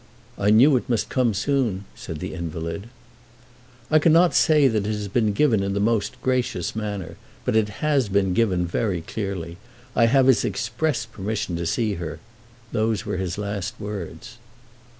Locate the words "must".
0.89-1.09